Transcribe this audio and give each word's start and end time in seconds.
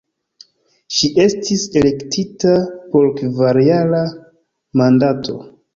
Ŝi 0.99 1.09
estis 1.25 1.65
elektita 1.81 2.57
por 2.95 3.07
kvarjara 3.21 4.05
mandato. 4.85 5.43